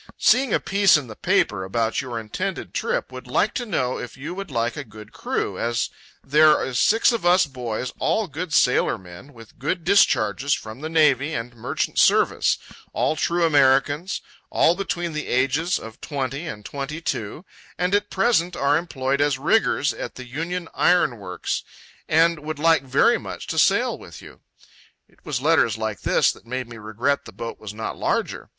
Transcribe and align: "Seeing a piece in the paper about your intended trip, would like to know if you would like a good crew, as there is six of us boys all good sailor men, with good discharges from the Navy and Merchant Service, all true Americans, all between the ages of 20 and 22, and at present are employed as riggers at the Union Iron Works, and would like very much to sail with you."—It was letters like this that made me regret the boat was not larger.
"Seeing 0.17 0.51
a 0.51 0.59
piece 0.59 0.97
in 0.97 1.05
the 1.05 1.15
paper 1.15 1.63
about 1.63 2.01
your 2.01 2.19
intended 2.19 2.73
trip, 2.73 3.11
would 3.11 3.27
like 3.27 3.53
to 3.53 3.67
know 3.67 3.99
if 3.99 4.17
you 4.17 4.33
would 4.33 4.49
like 4.49 4.75
a 4.75 4.83
good 4.83 5.11
crew, 5.13 5.59
as 5.59 5.91
there 6.23 6.65
is 6.65 6.79
six 6.79 7.11
of 7.11 7.23
us 7.23 7.45
boys 7.45 7.93
all 7.99 8.25
good 8.25 8.51
sailor 8.51 8.97
men, 8.97 9.31
with 9.31 9.59
good 9.59 9.83
discharges 9.83 10.55
from 10.55 10.81
the 10.81 10.89
Navy 10.89 11.35
and 11.35 11.55
Merchant 11.55 11.99
Service, 11.99 12.57
all 12.93 13.15
true 13.15 13.45
Americans, 13.45 14.21
all 14.49 14.73
between 14.75 15.13
the 15.13 15.27
ages 15.27 15.77
of 15.77 16.01
20 16.01 16.47
and 16.47 16.65
22, 16.65 17.45
and 17.77 17.93
at 17.93 18.09
present 18.09 18.55
are 18.55 18.79
employed 18.79 19.21
as 19.21 19.37
riggers 19.37 19.93
at 19.93 20.15
the 20.15 20.25
Union 20.25 20.67
Iron 20.73 21.19
Works, 21.19 21.61
and 22.09 22.39
would 22.39 22.57
like 22.57 22.81
very 22.81 23.19
much 23.19 23.45
to 23.45 23.59
sail 23.59 23.95
with 23.99 24.19
you."—It 24.19 25.19
was 25.23 25.43
letters 25.43 25.77
like 25.77 26.01
this 26.01 26.31
that 26.31 26.47
made 26.47 26.67
me 26.67 26.77
regret 26.77 27.25
the 27.25 27.31
boat 27.31 27.59
was 27.59 27.71
not 27.71 27.95
larger. 27.95 28.49